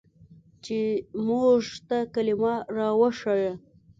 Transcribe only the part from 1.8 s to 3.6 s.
ته کلمه راوښييه.